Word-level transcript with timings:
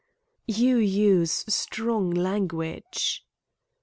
"You 0.47 0.77
use 0.77 1.45
strong 1.47 2.09
language." 2.09 3.23